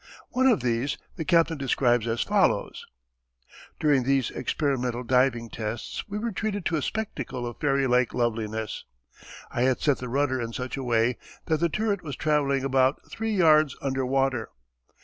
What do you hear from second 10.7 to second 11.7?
a way that the